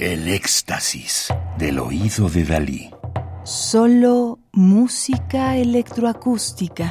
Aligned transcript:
El 0.00 0.26
éxtasis 0.26 1.32
del 1.56 1.78
oído 1.78 2.28
de 2.28 2.44
Dalí. 2.44 2.90
Solo 3.44 4.40
música 4.50 5.56
electroacústica. 5.56 6.90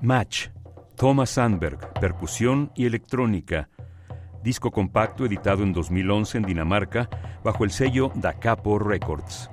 Match. 0.00 0.48
Thomas 0.96 1.30
Sandberg, 1.30 1.92
percusión 2.00 2.72
y 2.74 2.86
electrónica. 2.86 3.68
Disco 4.42 4.72
compacto 4.72 5.24
editado 5.24 5.62
en 5.62 5.72
2011 5.72 6.38
en 6.38 6.44
Dinamarca 6.44 7.08
bajo 7.44 7.62
el 7.62 7.70
sello 7.70 8.10
Da 8.16 8.32
Capo 8.40 8.80
Records. 8.80 9.51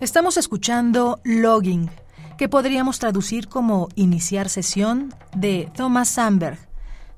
Estamos 0.00 0.36
escuchando 0.36 1.18
Logging, 1.24 1.90
que 2.36 2.48
podríamos 2.48 3.00
traducir 3.00 3.48
como 3.48 3.88
Iniciar 3.96 4.48
sesión 4.48 5.12
de 5.34 5.72
Thomas 5.74 6.08
Sandberg, 6.08 6.56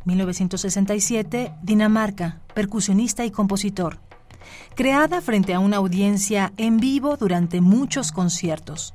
1967, 0.06 1.52
Dinamarca, 1.62 2.40
percusionista 2.54 3.26
y 3.26 3.30
compositor. 3.30 3.98
Creada 4.76 5.20
frente 5.20 5.52
a 5.52 5.58
una 5.58 5.76
audiencia 5.76 6.54
en 6.56 6.78
vivo 6.78 7.18
durante 7.18 7.60
muchos 7.60 8.12
conciertos. 8.12 8.94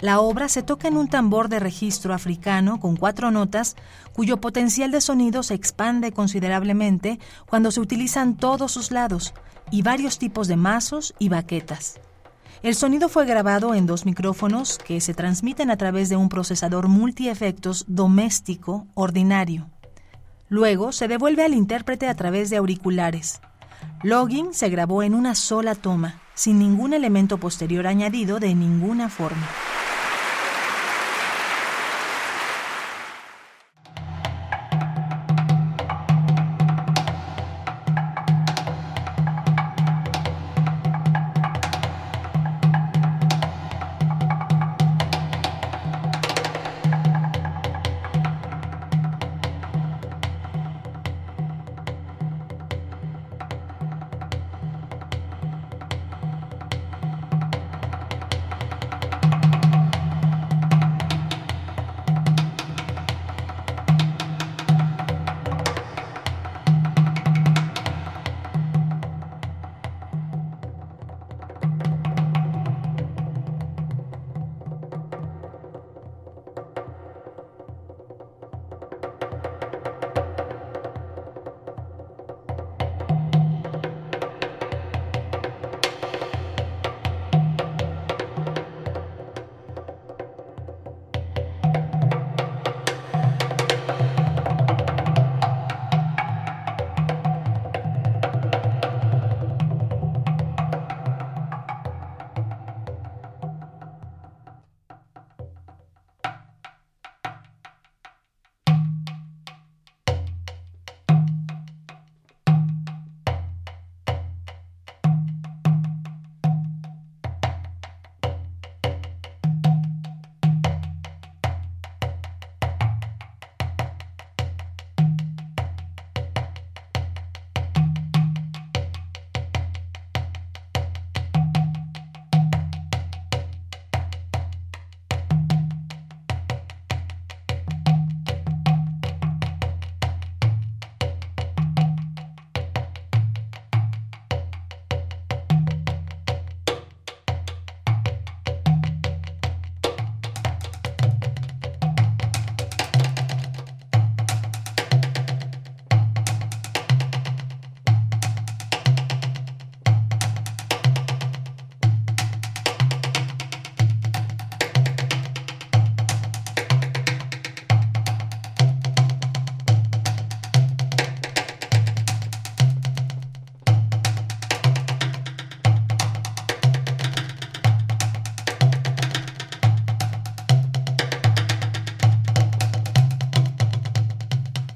La 0.00 0.18
obra 0.18 0.48
se 0.48 0.64
toca 0.64 0.88
en 0.88 0.96
un 0.96 1.06
tambor 1.06 1.48
de 1.48 1.60
registro 1.60 2.14
africano 2.14 2.80
con 2.80 2.96
cuatro 2.96 3.30
notas, 3.30 3.76
cuyo 4.14 4.38
potencial 4.38 4.90
de 4.90 5.00
sonido 5.00 5.44
se 5.44 5.54
expande 5.54 6.10
considerablemente 6.10 7.20
cuando 7.48 7.70
se 7.70 7.78
utilizan 7.78 8.36
todos 8.36 8.72
sus 8.72 8.90
lados, 8.90 9.32
y 9.70 9.82
varios 9.82 10.18
tipos 10.18 10.48
de 10.48 10.56
mazos 10.56 11.14
y 11.20 11.28
baquetas. 11.28 12.00
El 12.62 12.76
sonido 12.76 13.08
fue 13.08 13.26
grabado 13.26 13.74
en 13.74 13.86
dos 13.86 14.06
micrófonos 14.06 14.78
que 14.78 15.00
se 15.00 15.14
transmiten 15.14 15.68
a 15.68 15.76
través 15.76 16.08
de 16.08 16.14
un 16.14 16.28
procesador 16.28 16.86
multiefectos 16.86 17.84
doméstico 17.88 18.86
ordinario. 18.94 19.68
Luego 20.48 20.92
se 20.92 21.08
devuelve 21.08 21.44
al 21.44 21.54
intérprete 21.54 22.06
a 22.06 22.14
través 22.14 22.50
de 22.50 22.58
auriculares. 22.58 23.40
Logging 24.04 24.54
se 24.54 24.68
grabó 24.68 25.02
en 25.02 25.14
una 25.14 25.34
sola 25.34 25.74
toma, 25.74 26.20
sin 26.34 26.60
ningún 26.60 26.92
elemento 26.92 27.38
posterior 27.38 27.88
añadido 27.88 28.38
de 28.38 28.54
ninguna 28.54 29.08
forma. 29.08 29.48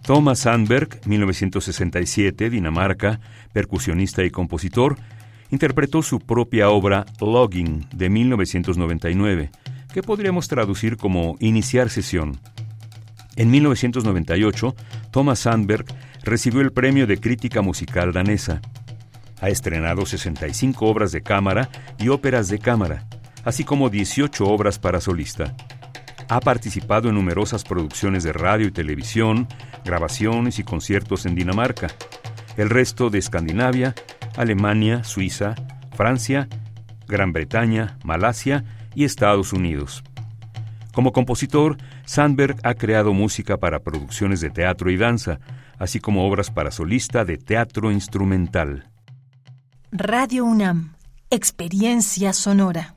Thomas 0.06 0.38
Sandberg, 0.38 1.00
1967, 1.04 2.48
Dinamarca, 2.48 3.18
percusionista 3.52 4.22
y 4.22 4.30
compositor, 4.30 4.96
interpretó 5.50 6.00
su 6.00 6.20
propia 6.20 6.70
obra 6.70 7.06
Logging 7.20 7.88
de 7.92 8.08
1999, 8.08 9.50
que 9.92 10.02
podríamos 10.04 10.46
traducir 10.46 10.96
como 10.96 11.34
Iniciar 11.40 11.90
sesión. 11.90 12.38
En 13.34 13.50
1998, 13.50 14.76
Thomas 15.10 15.40
Sandberg 15.40 15.86
recibió 16.22 16.60
el 16.60 16.70
premio 16.70 17.08
de 17.08 17.18
crítica 17.18 17.60
musical 17.60 18.12
danesa. 18.12 18.60
Ha 19.40 19.48
estrenado 19.48 20.06
65 20.06 20.86
obras 20.86 21.10
de 21.10 21.22
cámara 21.22 21.68
y 21.98 22.10
óperas 22.10 22.48
de 22.48 22.60
cámara, 22.60 23.08
así 23.44 23.64
como 23.64 23.90
18 23.90 24.46
obras 24.46 24.78
para 24.78 25.00
solista. 25.00 25.56
Ha 26.28 26.40
participado 26.40 27.08
en 27.08 27.14
numerosas 27.14 27.62
producciones 27.62 28.24
de 28.24 28.32
radio 28.32 28.66
y 28.66 28.72
televisión, 28.72 29.46
grabaciones 29.84 30.58
y 30.58 30.64
conciertos 30.64 31.24
en 31.26 31.34
Dinamarca, 31.34 31.88
el 32.56 32.70
resto 32.70 33.10
de 33.10 33.18
Escandinavia, 33.18 33.94
Alemania, 34.36 35.04
Suiza, 35.04 35.54
Francia, 35.94 36.48
Gran 37.06 37.32
Bretaña, 37.32 37.98
Malasia 38.04 38.64
y 38.94 39.04
Estados 39.04 39.52
Unidos. 39.52 40.02
Como 40.92 41.12
compositor, 41.12 41.76
Sandberg 42.06 42.56
ha 42.62 42.74
creado 42.74 43.12
música 43.12 43.58
para 43.58 43.80
producciones 43.80 44.40
de 44.40 44.50
teatro 44.50 44.90
y 44.90 44.96
danza, 44.96 45.38
así 45.78 46.00
como 46.00 46.26
obras 46.26 46.50
para 46.50 46.70
solista 46.70 47.24
de 47.24 47.36
teatro 47.36 47.92
instrumental. 47.92 48.88
Radio 49.92 50.44
UNAM, 50.44 50.94
Experiencia 51.30 52.32
Sonora. 52.32 52.95